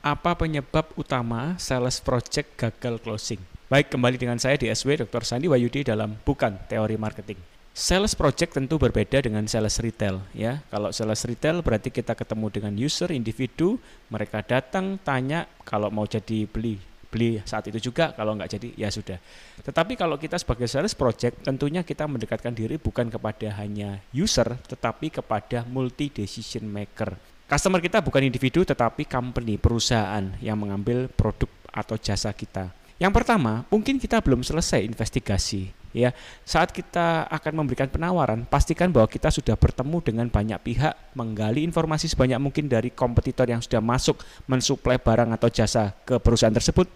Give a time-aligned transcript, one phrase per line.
[0.00, 3.40] apa penyebab utama sales project gagal closing?
[3.68, 5.22] Baik, kembali dengan saya di SW Dr.
[5.22, 7.36] Sandi Wayudi dalam Bukan Teori Marketing.
[7.70, 10.64] Sales project tentu berbeda dengan sales retail ya.
[10.72, 13.78] Kalau sales retail berarti kita ketemu dengan user individu,
[14.10, 16.80] mereka datang tanya kalau mau jadi beli
[17.10, 19.18] beli saat itu juga kalau nggak jadi ya sudah
[19.66, 25.10] tetapi kalau kita sebagai sales project tentunya kita mendekatkan diri bukan kepada hanya user tetapi
[25.10, 27.18] kepada multi decision maker
[27.50, 33.64] customer kita bukan individu tetapi company perusahaan yang mengambil produk atau jasa kita yang pertama,
[33.72, 35.72] mungkin kita belum selesai investigasi.
[35.90, 36.14] Ya,
[36.46, 42.06] saat kita akan memberikan penawaran, pastikan bahwa kita sudah bertemu dengan banyak pihak, menggali informasi
[42.06, 46.86] sebanyak mungkin dari kompetitor yang sudah masuk mensuplai barang atau jasa ke perusahaan tersebut.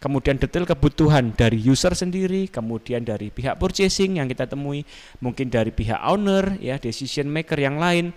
[0.00, 4.82] Kemudian detail kebutuhan dari user sendiri, kemudian dari pihak purchasing yang kita temui,
[5.20, 8.16] mungkin dari pihak owner, ya decision maker yang lain.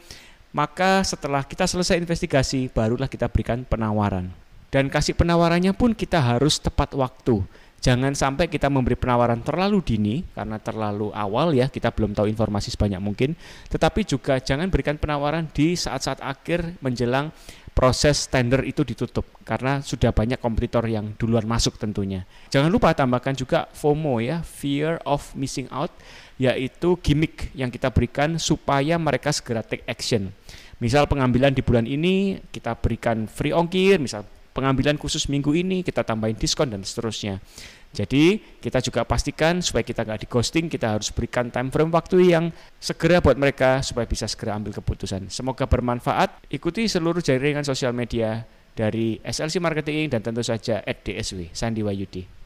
[0.53, 4.30] Maka setelah kita selesai investigasi, barulah kita berikan penawaran
[4.73, 7.45] dan kasih penawarannya pun kita harus tepat waktu.
[7.84, 12.74] Jangan sampai kita memberi penawaran terlalu dini karena terlalu awal ya kita belum tahu informasi
[12.74, 13.37] sebanyak mungkin.
[13.70, 17.29] Tetapi juga jangan berikan penawaran di saat-saat akhir menjelang
[17.76, 22.26] proses tender itu ditutup karena sudah banyak kompetitor yang duluan masuk tentunya.
[22.49, 25.93] Jangan lupa tambahkan juga FOMO ya, fear of missing out
[26.41, 30.34] yaitu gimmick yang kita berikan supaya mereka segera take action.
[30.84, 36.03] Misal pengambilan di bulan ini kita berikan free ongkir, misal pengambilan khusus minggu ini kita
[36.03, 37.40] tambahin diskon dan seterusnya.
[37.95, 42.35] Jadi kita juga pastikan supaya kita nggak di ghosting, kita harus berikan time frame waktu
[42.35, 42.51] yang
[42.84, 45.31] segera buat mereka supaya bisa segera ambil keputusan.
[45.31, 46.51] Semoga bermanfaat.
[46.51, 48.43] Ikuti seluruh jaringan sosial media
[48.75, 52.43] dari SLC Marketing dan tentu saja at DSW Sandi Wayudi.